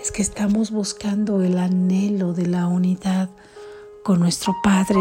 es 0.00 0.10
que 0.10 0.22
estamos 0.22 0.70
buscando 0.70 1.42
el 1.42 1.58
anhelo 1.58 2.32
de 2.32 2.46
la 2.46 2.66
unidad 2.66 3.28
con 4.04 4.20
nuestro 4.20 4.54
Padre, 4.62 5.00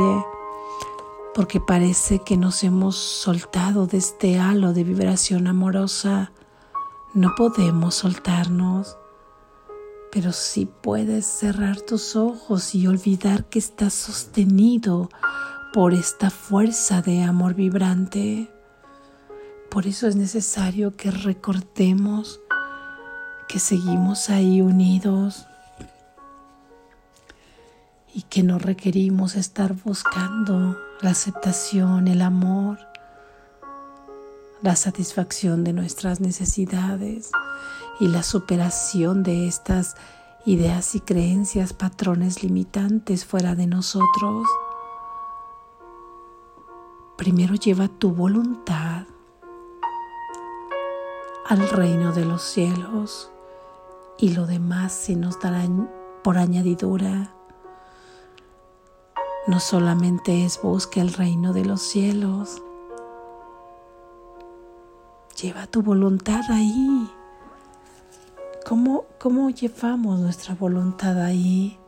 porque 1.34 1.60
parece 1.60 2.20
que 2.20 2.38
nos 2.38 2.64
hemos 2.64 2.96
soltado 2.96 3.88
de 3.88 3.98
este 3.98 4.40
halo 4.40 4.74
de 4.74 4.84
vibración 4.84 5.48
amorosa. 5.48 6.32
No 7.14 7.34
podemos 7.36 7.96
soltarnos 7.96 8.98
pero 10.12 10.32
si 10.32 10.66
puedes 10.66 11.26
cerrar 11.26 11.82
tus 11.82 12.16
ojos 12.16 12.74
y 12.74 12.88
olvidar 12.88 13.46
que 13.46 13.60
estás 13.60 13.94
sostenido 13.94 15.10
por 15.74 15.94
esta 15.94 16.30
fuerza 16.30 17.02
de 17.02 17.22
amor 17.22 17.54
vibrante. 17.54 18.52
Por 19.70 19.86
eso 19.86 20.08
es 20.08 20.16
necesario 20.16 20.96
que 20.96 21.12
recordemos 21.12 22.42
que 23.48 23.60
seguimos 23.60 24.30
ahí 24.30 24.62
unidos 24.62 25.46
y 28.20 28.24
que 28.24 28.44
no 28.44 28.60
requerimos 28.60 29.38
estar 29.38 29.74
buscando 29.86 30.78
la 31.00 31.12
aceptación, 31.12 32.10
el 32.10 32.22
amor, 32.22 32.78
la 34.62 34.76
satisfacción 34.76 35.64
de 35.64 35.72
nuestras 35.72 36.20
necesidades 36.20 37.32
y 38.02 38.10
la 38.10 38.22
superación 38.22 39.24
de 39.24 39.48
estas 39.48 39.96
ideas 40.46 40.96
y 40.96 41.00
creencias, 41.00 41.72
patrones 41.72 42.44
limitantes 42.44 43.24
fuera 43.24 43.56
de 43.56 43.68
nosotros. 43.68 44.46
Primero 47.16 47.56
lleva 47.56 47.88
tu 47.88 48.12
voluntad 48.12 49.06
al 51.48 51.70
reino 51.70 52.12
de 52.12 52.26
los 52.26 52.42
cielos 52.42 53.32
y 54.18 54.32
lo 54.32 54.46
demás 54.46 54.92
se 54.92 55.16
nos 55.16 55.40
dará 55.40 55.66
por 56.22 56.38
añadidura. 56.38 57.39
No 59.50 59.60
solamente 59.60 60.46
es 60.46 60.62
busca 60.62 61.02
el 61.02 61.12
reino 61.12 61.52
de 61.52 61.66
los 61.66 61.82
cielos, 61.82 62.62
lleva 65.36 65.68
tu 65.68 65.82
voluntad 65.82 66.42
ahí 66.50 67.10
¿Cómo, 68.70 69.06
¿Cómo 69.18 69.50
llevamos 69.50 70.20
nuestra 70.20 70.54
voluntad 70.54 71.20
ahí? 71.20 71.80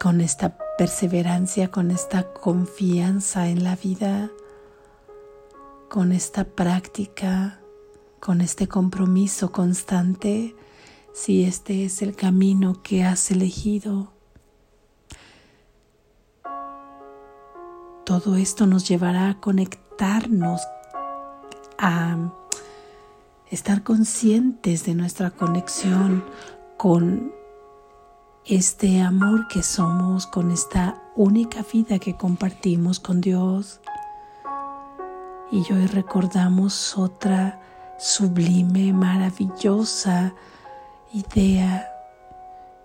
Con 0.00 0.22
esta 0.22 0.56
perseverancia, 0.78 1.70
con 1.70 1.90
esta 1.90 2.32
confianza 2.32 3.48
en 3.48 3.62
la 3.62 3.76
vida, 3.76 4.30
con 5.90 6.12
esta 6.12 6.44
práctica, 6.44 7.60
con 8.20 8.40
este 8.40 8.68
compromiso 8.68 9.52
constante, 9.52 10.56
si 11.12 11.44
este 11.44 11.84
es 11.84 12.00
el 12.00 12.16
camino 12.16 12.82
que 12.82 13.04
has 13.04 13.30
elegido. 13.30 14.12
Todo 18.10 18.34
esto 18.34 18.66
nos 18.66 18.88
llevará 18.88 19.28
a 19.28 19.38
conectarnos, 19.38 20.60
a 21.78 22.16
estar 23.52 23.84
conscientes 23.84 24.84
de 24.84 24.96
nuestra 24.96 25.30
conexión 25.30 26.24
con 26.76 27.32
este 28.44 29.00
amor 29.00 29.46
que 29.46 29.62
somos, 29.62 30.26
con 30.26 30.50
esta 30.50 31.00
única 31.14 31.64
vida 31.72 32.00
que 32.00 32.16
compartimos 32.16 32.98
con 32.98 33.20
Dios. 33.20 33.80
Y 35.52 35.58
hoy 35.72 35.86
recordamos 35.86 36.98
otra 36.98 37.60
sublime, 37.96 38.92
maravillosa 38.92 40.34
idea 41.12 41.88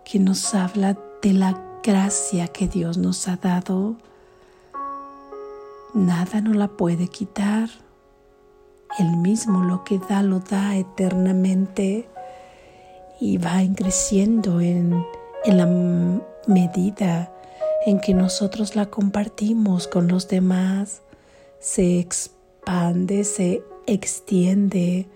que 0.03 0.19
nos 0.19 0.53
habla 0.53 0.95
de 1.23 1.33
la 1.33 1.59
gracia 1.81 2.47
que 2.47 2.67
Dios 2.67 2.99
nos 2.99 3.27
ha 3.27 3.38
dado. 3.38 3.95
Nada 5.95 6.41
nos 6.41 6.58
la 6.58 6.67
puede 6.67 7.08
quitar. 7.08 7.69
Él 8.99 9.15
mismo 9.15 9.63
lo 9.63 9.86
que 9.86 9.97
da 9.97 10.23
lo 10.23 10.39
da 10.41 10.75
eternamente 10.75 12.10
y 13.21 13.38
va 13.38 13.62
creciendo 13.73 14.60
en, 14.60 15.05
en 15.45 15.58
la 15.58 15.65
medida 16.47 17.31
en 17.86 18.01
que 18.01 18.13
nosotros 18.13 18.75
la 18.75 18.88
compartimos 18.88 19.88
con 19.88 20.10
los 20.10 20.27
demás. 20.27 21.01
Se 21.62 21.97
expande, 21.97 23.23
se 23.23 23.63
extiende 23.88 25.08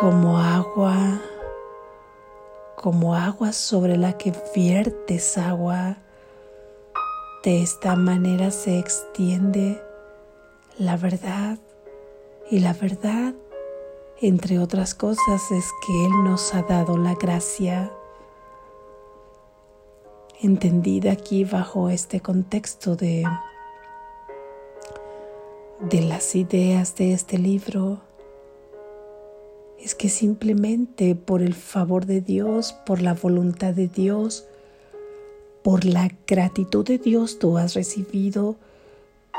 como 0.00 0.38
agua, 0.38 1.20
como 2.76 3.14
agua 3.14 3.52
sobre 3.52 3.98
la 3.98 4.14
que 4.14 4.32
viertes 4.54 5.36
agua. 5.36 5.98
De 7.42 7.62
esta 7.62 7.96
manera 7.96 8.50
se 8.50 8.78
extiende 8.78 9.82
la 10.76 10.98
verdad 10.98 11.58
y 12.50 12.60
la 12.60 12.74
verdad, 12.74 13.34
entre 14.20 14.58
otras 14.58 14.94
cosas, 14.94 15.50
es 15.50 15.64
que 15.86 16.04
Él 16.04 16.12
nos 16.22 16.54
ha 16.54 16.60
dado 16.60 16.98
la 16.98 17.14
gracia. 17.14 17.90
Entendida 20.42 21.12
aquí 21.12 21.44
bajo 21.44 21.88
este 21.88 22.20
contexto 22.20 22.94
de, 22.94 23.24
de 25.80 26.02
las 26.02 26.34
ideas 26.34 26.94
de 26.96 27.14
este 27.14 27.38
libro, 27.38 28.00
es 29.78 29.94
que 29.94 30.10
simplemente 30.10 31.14
por 31.14 31.40
el 31.40 31.54
favor 31.54 32.04
de 32.04 32.20
Dios, 32.20 32.74
por 32.84 33.00
la 33.00 33.14
voluntad 33.14 33.72
de 33.72 33.88
Dios, 33.88 34.46
por 35.62 35.84
la 35.84 36.10
gratitud 36.26 36.84
de 36.84 36.98
Dios, 36.98 37.38
tú 37.38 37.58
has 37.58 37.74
recibido 37.74 38.56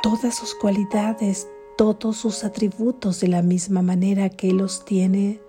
todas 0.03 0.36
sus 0.36 0.55
cualidades, 0.55 1.47
todos 1.77 2.17
sus 2.17 2.43
atributos 2.43 3.19
de 3.19 3.27
la 3.27 3.41
misma 3.41 3.81
manera 3.81 4.29
que 4.29 4.49
Él 4.49 4.57
los 4.57 4.86
tiene. 4.86 5.39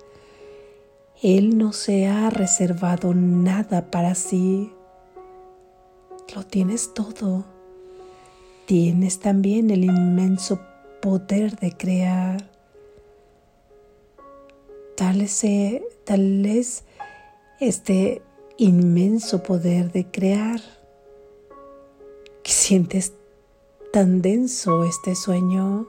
Él 1.23 1.57
no 1.59 1.73
se 1.73 2.07
ha 2.07 2.31
reservado 2.31 3.15
nada 3.15 3.91
para 3.91 4.15
sí. 4.15 4.73
Lo 6.35 6.45
tienes 6.45 6.95
todo. 6.95 7.45
Tienes 8.67 9.21
también 9.21 9.71
el 9.71 9.85
inmenso 9.85 10.61
poder 11.01 11.57
de 11.59 11.73
crear. 11.73 12.51
Tal 14.97 15.21
es, 15.21 15.45
tal 16.05 16.47
es 16.47 16.85
este 17.61 18.23
inmenso 18.63 19.43
poder 19.43 19.91
de 19.91 20.07
crear. 20.07 20.61
Sientes 22.45 23.13
tan 23.93 24.23
denso 24.23 24.85
este 24.85 25.17
sueño 25.17 25.89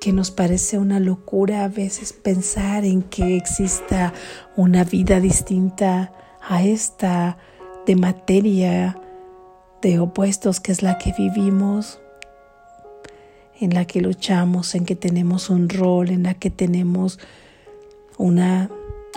que 0.00 0.12
nos 0.12 0.30
parece 0.30 0.78
una 0.78 0.98
locura 0.98 1.64
a 1.64 1.68
veces 1.68 2.12
pensar 2.12 2.84
en 2.84 3.02
que 3.02 3.36
exista 3.36 4.14
una 4.56 4.82
vida 4.82 5.20
distinta 5.20 6.12
a 6.40 6.64
esta 6.64 7.36
de 7.86 7.94
materia 7.94 8.98
de 9.82 10.00
opuestos 10.00 10.58
que 10.58 10.72
es 10.72 10.82
la 10.82 10.96
que 10.96 11.12
vivimos, 11.16 12.00
en 13.60 13.74
la 13.74 13.84
que 13.84 14.00
luchamos, 14.00 14.74
en 14.74 14.86
que 14.86 14.96
tenemos 14.96 15.50
un 15.50 15.68
rol, 15.68 16.08
en 16.08 16.22
la 16.22 16.34
que 16.34 16.50
tenemos 16.50 17.18
una 18.16 18.70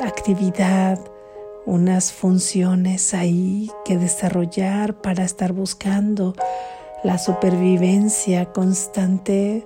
actividad, 0.04 1.00
unas 1.66 2.12
funciones 2.12 3.14
ahí 3.14 3.72
que 3.86 3.98
desarrollar 3.98 5.02
para 5.02 5.24
estar 5.24 5.54
buscando 5.54 6.36
la 7.04 7.18
supervivencia 7.18 8.52
constante, 8.52 9.66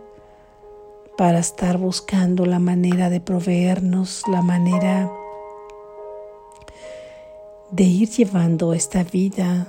para 1.18 1.39
estar 1.39 1.78
buscando 1.78 2.46
la 2.46 2.60
manera 2.60 3.10
de 3.10 3.20
proveernos, 3.20 4.24
la 4.28 4.42
manera 4.42 5.12
de 7.72 7.84
ir 7.84 8.10
llevando 8.10 8.74
esta 8.74 9.04
vida 9.04 9.68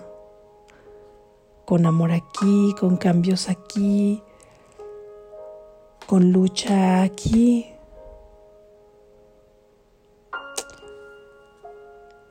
con 1.65 1.87
amor 1.87 2.13
aquí, 2.13 2.75
con 2.79 2.97
cambios 2.97 3.49
aquí, 3.49 4.23
con 6.07 6.33
lucha 6.33 7.03
aquí. 7.03 7.67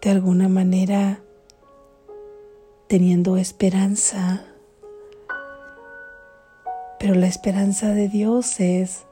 De 0.02 0.10
alguna 0.10 0.48
manera 0.48 1.22
teniendo 2.90 3.38
esperanza. 3.38 4.44
Pero 7.00 7.14
la 7.14 7.28
esperanza 7.28 7.94
de 7.94 8.10
Dios 8.10 8.60
es, 8.60 9.06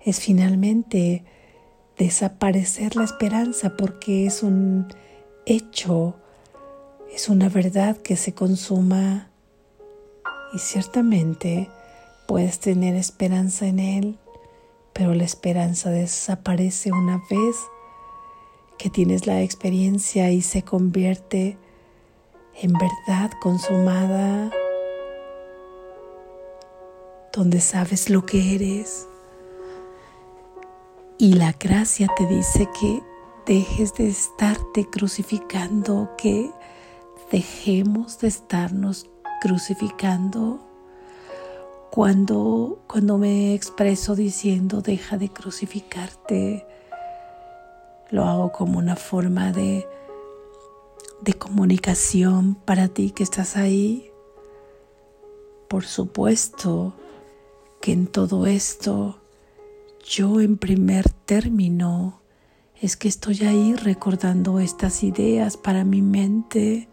es 0.00 0.20
finalmente 0.20 1.24
desaparecer 1.98 2.94
la 2.94 3.04
esperanza 3.04 3.76
porque 3.76 4.24
es 4.24 4.44
un 4.44 4.86
hecho, 5.46 6.14
es 7.12 7.28
una 7.28 7.48
verdad 7.48 7.96
que 7.96 8.16
se 8.16 8.34
consuma 8.34 9.28
y 10.54 10.58
ciertamente 10.58 11.68
puedes 12.28 12.60
tener 12.60 12.94
esperanza 12.94 13.66
en 13.66 13.80
Él, 13.80 14.18
pero 14.92 15.12
la 15.14 15.24
esperanza 15.24 15.90
desaparece 15.90 16.92
una 16.92 17.20
vez 17.28 17.56
que 18.82 18.90
tienes 18.90 19.28
la 19.28 19.42
experiencia 19.42 20.32
y 20.32 20.42
se 20.42 20.62
convierte 20.62 21.56
en 22.60 22.72
verdad 22.72 23.30
consumada, 23.40 24.50
donde 27.32 27.60
sabes 27.60 28.10
lo 28.10 28.26
que 28.26 28.56
eres. 28.56 29.06
Y 31.16 31.34
la 31.34 31.52
gracia 31.52 32.08
te 32.16 32.26
dice 32.26 32.68
que 32.80 33.00
dejes 33.46 33.94
de 33.94 34.08
estarte 34.08 34.90
crucificando, 34.90 36.10
que 36.18 36.50
dejemos 37.30 38.18
de 38.18 38.26
estarnos 38.26 39.08
crucificando. 39.40 40.58
Cuando, 41.92 42.82
cuando 42.88 43.16
me 43.16 43.54
expreso 43.54 44.16
diciendo 44.16 44.80
deja 44.80 45.18
de 45.18 45.28
crucificarte, 45.28 46.66
lo 48.12 48.24
hago 48.26 48.52
como 48.52 48.78
una 48.78 48.94
forma 48.94 49.50
de, 49.52 49.88
de 51.22 51.34
comunicación 51.34 52.54
para 52.54 52.86
ti 52.88 53.10
que 53.10 53.22
estás 53.22 53.56
ahí. 53.56 54.12
Por 55.66 55.84
supuesto 55.84 56.92
que 57.80 57.92
en 57.92 58.06
todo 58.06 58.46
esto 58.46 59.18
yo 60.04 60.40
en 60.40 60.58
primer 60.58 61.08
término 61.08 62.20
es 62.80 62.96
que 62.96 63.08
estoy 63.08 63.44
ahí 63.44 63.74
recordando 63.74 64.60
estas 64.60 65.02
ideas 65.02 65.56
para 65.56 65.82
mi 65.84 66.02
mente, 66.02 66.88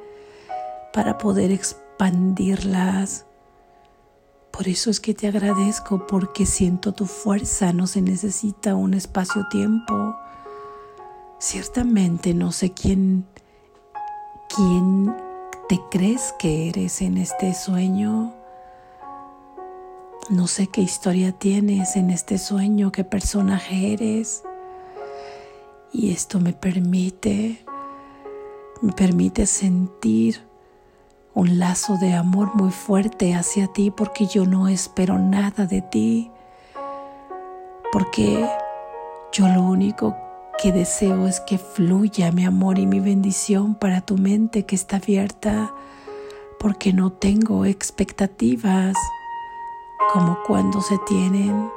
para 0.93 1.17
poder 1.17 1.51
expandirlas. 1.51 3.25
Por 4.51 4.69
eso 4.69 4.89
es 4.89 5.01
que 5.01 5.13
te 5.13 5.27
agradezco 5.27 6.07
porque 6.07 6.45
siento 6.45 6.93
tu 6.93 7.07
fuerza, 7.07 7.73
no 7.73 7.87
se 7.87 8.01
necesita 8.01 8.75
un 8.75 8.93
espacio-tiempo. 8.93 10.15
Ciertamente 11.41 12.33
no 12.33 12.51
sé 12.51 12.73
quién, 12.73 13.25
quién 14.53 15.15
te 15.69 15.79
crees 15.89 16.33
que 16.37 16.67
eres 16.67 17.01
en 17.01 17.17
este 17.17 17.53
sueño. 17.53 18.33
No 20.29 20.47
sé 20.47 20.67
qué 20.67 20.81
historia 20.81 21.31
tienes 21.31 21.95
en 21.95 22.09
este 22.09 22.37
sueño, 22.37 22.91
qué 22.91 23.05
personaje 23.05 23.93
eres. 23.93 24.43
Y 25.93 26.11
esto 26.11 26.41
me 26.41 26.51
permite, 26.51 27.63
me 28.81 28.91
permite 28.91 29.45
sentir 29.45 30.45
un 31.33 31.57
lazo 31.57 31.95
de 32.01 32.15
amor 32.15 32.53
muy 32.53 32.71
fuerte 32.71 33.33
hacia 33.33 33.67
ti 33.67 33.91
porque 33.91 34.25
yo 34.25 34.45
no 34.45 34.67
espero 34.67 35.17
nada 35.17 35.65
de 35.65 35.81
ti, 35.81 36.31
porque 37.93 38.45
yo 39.31 39.47
lo 39.47 39.61
único 39.61 40.28
que 40.61 40.73
deseo 40.73 41.25
es 41.25 41.39
que 41.39 41.57
fluya 41.57 42.33
mi 42.33 42.43
amor 42.43 42.79
y 42.79 42.85
mi 42.85 42.99
bendición 42.99 43.75
para 43.75 44.01
tu 44.01 44.17
mente 44.17 44.65
que 44.65 44.75
está 44.75 44.97
abierta, 44.97 45.73
porque 46.59 46.91
no 46.91 47.13
tengo 47.13 47.63
expectativas 47.63 48.97
como 50.11 50.39
cuando 50.45 50.81
se 50.81 50.97
tienen, 51.07 51.69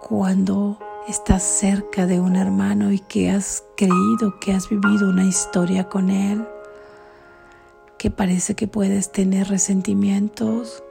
cuando 0.00 0.76
estás 1.06 1.44
cerca 1.44 2.06
de 2.06 2.20
un 2.20 2.34
hermano 2.34 2.90
y 2.90 2.98
que 2.98 3.30
has 3.30 3.62
creído 3.76 4.40
que 4.40 4.52
has 4.52 4.68
vivido 4.68 5.08
una 5.08 5.24
historia 5.24 5.88
con 5.88 6.10
él, 6.10 6.44
que 7.96 8.10
parece 8.10 8.56
que 8.56 8.66
puedes 8.66 9.12
tener 9.12 9.46
resentimientos, 9.46 10.82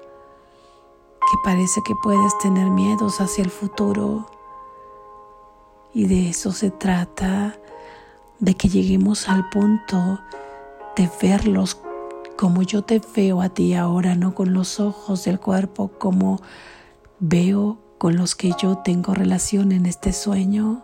que 1.20 1.38
parece 1.44 1.82
que 1.86 1.96
puedes 2.02 2.38
tener 2.38 2.70
miedos 2.70 3.20
hacia 3.20 3.44
el 3.44 3.52
futuro. 3.52 4.35
Y 5.96 6.08
de 6.08 6.30
eso 6.30 6.52
se 6.52 6.70
trata, 6.70 7.58
de 8.40 8.54
que 8.56 8.68
lleguemos 8.68 9.30
al 9.30 9.50
punto 9.50 10.20
de 10.98 11.10
verlos 11.22 11.80
como 12.36 12.64
yo 12.64 12.82
te 12.82 13.02
veo 13.16 13.42
a 13.42 13.48
ti 13.48 13.76
ahora, 13.76 14.14
no 14.16 14.36
con 14.36 14.54
los 14.54 14.82
ojos 14.82 15.24
del 15.24 15.40
cuerpo, 15.40 15.92
como 15.98 16.42
veo 17.20 17.78
con 17.98 18.18
los 18.18 18.36
que 18.36 18.52
yo 18.62 18.80
tengo 18.80 19.14
relación 19.14 19.72
en 19.72 19.86
este 19.86 20.12
sueño, 20.12 20.84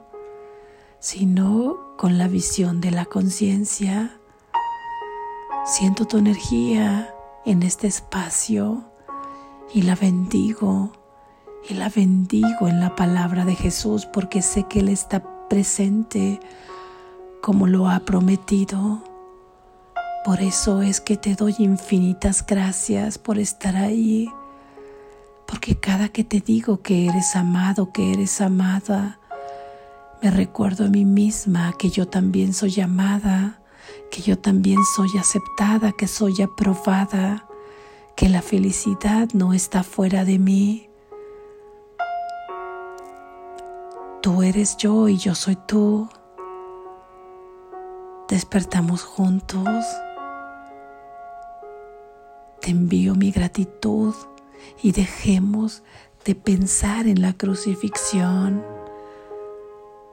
sino 1.00 1.78
con 1.98 2.18
la 2.18 2.30
visión 2.30 2.80
de 2.80 2.92
la 2.92 3.04
conciencia. 3.04 4.18
Siento 5.66 6.06
tu 6.06 6.20
energía 6.20 7.14
en 7.46 7.64
este 7.64 7.88
espacio 7.88 8.86
y 9.74 9.82
la 9.82 9.96
bendigo 9.96 10.94
y 11.70 11.74
la 11.74 11.90
bendigo 11.90 12.68
en 12.68 12.80
la 12.80 12.96
palabra 12.96 13.46
de 13.46 13.56
Jesús 13.56 14.06
porque 14.06 14.42
sé 14.42 14.64
que 14.64 14.80
Él 14.80 14.90
está 14.90 15.24
presente 15.50 16.40
como 17.42 17.68
lo 17.68 17.90
ha 17.90 18.00
prometido. 18.02 19.04
Por 20.24 20.42
eso 20.42 20.82
es 20.82 21.02
que 21.02 21.18
te 21.18 21.36
doy 21.36 21.56
infinitas 21.60 22.46
gracias 22.46 23.18
por 23.18 23.40
estar 23.40 23.76
ahí 23.76 24.30
porque 25.52 25.76
cada 25.76 26.08
que 26.08 26.24
te 26.24 26.40
digo 26.40 26.82
que 26.82 27.08
eres 27.08 27.36
amado, 27.36 27.92
que 27.92 28.14
eres 28.14 28.40
amada, 28.40 29.20
me 30.22 30.32
recuerdo 30.32 30.86
a 30.86 30.88
mí 30.88 31.04
misma 31.04 31.74
que 31.78 31.90
yo 31.90 32.08
también 32.08 32.54
soy 32.54 32.80
amada, 32.80 33.60
que 34.10 34.22
yo 34.22 34.38
también 34.38 34.80
soy 34.96 35.10
aceptada, 35.20 35.92
que 35.92 36.08
soy 36.08 36.42
aprobada, 36.42 37.48
que 38.16 38.30
la 38.30 38.42
felicidad 38.42 39.28
no 39.34 39.54
está 39.54 39.84
fuera 39.84 40.24
de 40.24 40.40
mí. 40.40 40.91
Tú 44.22 44.44
eres 44.44 44.78
yo 44.78 45.08
y 45.08 45.18
yo 45.18 45.34
soy 45.34 45.56
tú. 45.56 46.08
Despertamos 48.30 49.02
juntos. 49.02 49.84
Te 52.62 52.70
envío 52.70 53.16
mi 53.16 53.32
gratitud 53.32 54.14
y 54.84 54.92
dejemos 54.92 55.82
de 56.24 56.36
pensar 56.36 57.08
en 57.08 57.24
la 57.24 57.34
crucifixión, 57.34 58.64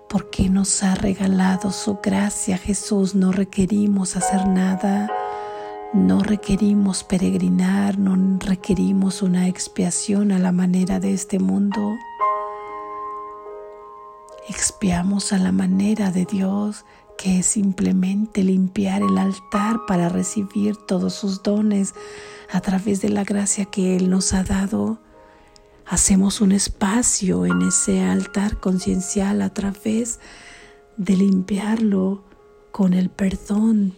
porque 0.09 0.49
nos 0.49 0.83
ha 0.83 0.95
regalado 0.95 1.71
su 1.71 1.99
gracia 2.03 2.57
Jesús. 2.57 3.15
No 3.15 3.31
requerimos 3.31 4.17
hacer 4.17 4.49
nada, 4.49 5.13
no 5.93 6.21
requerimos 6.21 7.05
peregrinar, 7.05 7.99
no 7.99 8.39
requerimos 8.39 9.21
una 9.21 9.49
expiación 9.49 10.33
a 10.33 10.39
la 10.39 10.51
manera 10.51 10.99
de 10.99 11.13
este 11.13 11.39
mundo. 11.39 11.99
Expiamos 14.49 15.35
a 15.35 15.39
la 15.39 15.53
manera 15.53 16.11
de 16.11 16.25
Dios, 16.25 16.87
que 17.19 17.41
es 17.41 17.47
simplemente 17.47 18.43
limpiar 18.43 19.03
el 19.03 19.19
altar 19.19 19.81
para 19.87 20.09
recibir 20.09 20.77
todos 20.77 21.13
sus 21.13 21.43
dones 21.43 21.95
a 22.51 22.63
través 22.63 23.03
de 23.03 23.11
la 23.11 23.25
gracia 23.25 23.67
que 23.67 23.97
Él 23.97 24.09
nos 24.09 24.33
ha 24.33 24.45
dado. 24.45 25.01
Hacemos 25.85 26.41
un 26.41 26.53
espacio 26.53 27.45
en 27.45 27.61
ese 27.61 28.03
altar 28.03 28.59
conciencial 28.59 29.43
a 29.43 29.53
través 29.53 30.19
de 30.97 31.17
limpiarlo 31.17 32.25
con 32.73 32.95
el 32.95 33.11
perdón, 33.11 33.95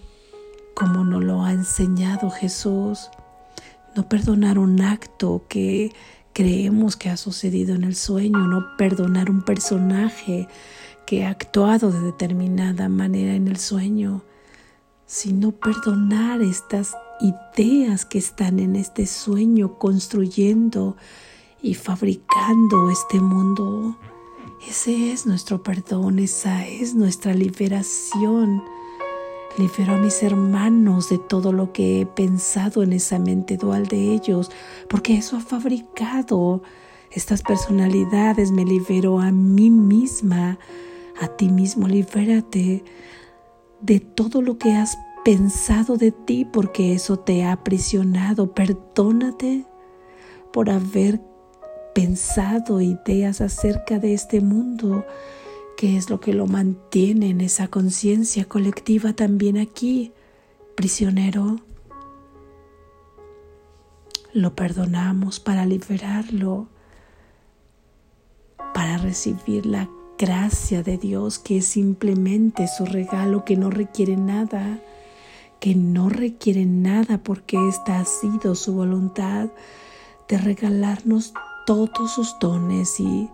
como 0.75 1.05
nos 1.05 1.23
lo 1.23 1.45
ha 1.45 1.53
enseñado 1.53 2.29
Jesús. 2.29 3.09
No 3.95 4.09
perdonar 4.09 4.59
un 4.59 4.81
acto 4.81 5.45
que 5.49 5.93
creemos 6.41 6.97
que 6.97 7.11
ha 7.11 7.19
sucedido 7.19 7.75
en 7.75 7.85
el 7.85 7.95
sueño, 7.95 8.39
no 8.39 8.75
perdonar 8.79 9.29
un 9.29 9.43
personaje 9.43 10.49
que 11.05 11.27
ha 11.27 11.29
actuado 11.29 11.93
de 11.93 12.01
determinada 12.01 12.89
manera 12.89 13.35
en 13.35 13.47
el 13.47 13.59
sueño, 13.59 14.23
sino 15.05 15.53
perdonar 15.53 16.41
estas 16.41 16.97
ideas 17.21 18.07
que 18.07 18.17
están 18.17 18.59
en 18.59 18.75
este 18.75 19.05
sueño 19.05 19.79
construyendo 19.79 20.97
y 21.61 21.75
fabricando 21.75 22.91
este 22.91 23.21
mundo. 23.21 23.99
Ese 24.67 25.13
es 25.13 25.27
nuestro 25.27 25.63
perdón, 25.63 26.21
esa 26.21 26.67
es 26.67 26.95
nuestra 26.95 27.35
liberación. 27.35 28.63
Libero 29.61 29.93
a 29.93 29.99
mis 29.99 30.23
hermanos 30.23 31.11
de 31.11 31.19
todo 31.19 31.53
lo 31.53 31.71
que 31.71 32.01
he 32.01 32.07
pensado 32.07 32.83
en 32.83 32.95
esa 32.95 33.19
mente 33.19 33.59
dual 33.59 33.89
de 33.89 34.15
ellos, 34.15 34.51
porque 34.89 35.19
eso 35.19 35.37
ha 35.37 35.41
fabricado 35.41 36.63
estas 37.11 37.43
personalidades. 37.43 38.53
Me 38.53 38.65
libero 38.65 39.21
a 39.21 39.31
mí 39.31 39.69
misma, 39.69 40.59
a 41.21 41.29
ti 41.29 41.51
mismo, 41.51 41.89
libérate 41.89 42.85
de 43.83 44.01
todo 44.01 44.41
lo 44.41 44.57
que 44.57 44.73
has 44.73 44.97
pensado 45.27 45.99
de 45.99 46.11
ti 46.11 46.47
porque 46.51 46.95
eso 46.95 47.19
te 47.19 47.45
ha 47.45 47.53
aprisionado. 47.53 48.55
Perdónate 48.55 49.67
por 50.55 50.71
haber 50.71 51.21
pensado 51.95 52.81
ideas 52.81 53.43
acerca 53.43 53.99
de 53.99 54.15
este 54.15 54.41
mundo, 54.41 55.05
que 55.81 55.97
es 55.97 56.11
lo 56.11 56.21
que 56.21 56.35
lo 56.35 56.47
mantiene 56.47 57.31
en 57.31 57.41
esa 57.41 57.69
conciencia 57.69 58.45
colectiva 58.45 59.15
también 59.15 59.57
aquí, 59.57 60.13
prisionero. 60.75 61.57
Lo 64.35 64.55
perdonamos 64.55 65.41
para 65.41 65.65
liberarlo, 65.65 66.69
para 68.75 68.99
recibir 68.99 69.65
la 69.65 69.89
gracia 70.19 70.83
de 70.83 70.99
Dios 70.99 71.39
que 71.39 71.57
es 71.57 71.65
simplemente 71.65 72.69
su 72.69 72.85
regalo 72.85 73.47
que 73.47 73.57
no 73.57 73.71
requiere 73.71 74.19
nada 74.19 74.81
que 75.61 75.75
no 75.75 76.11
requiere 76.11 76.67
nada 76.67 77.23
porque 77.23 77.57
esta 77.69 78.01
ha 78.01 78.05
sido 78.05 78.55
su 78.55 78.75
voluntad 78.75 79.49
de 80.29 80.37
regalarnos 80.37 81.33
todos 81.65 82.13
sus 82.13 82.39
dones 82.39 83.01
y 83.01 83.31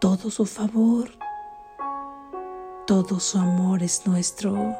todo 0.00 0.30
su 0.30 0.46
favor, 0.46 1.10
todo 2.86 3.20
su 3.20 3.38
amor 3.38 3.82
es 3.82 4.06
nuestro. 4.06 4.74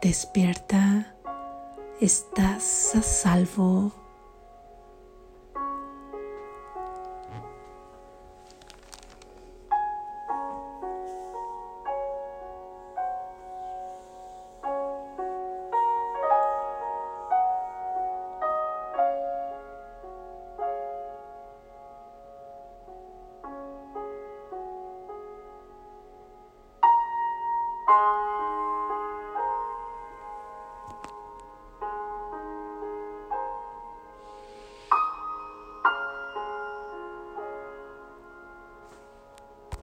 Despierta, 0.00 1.16
estás 2.00 2.94
a 2.94 3.02
salvo. 3.02 4.01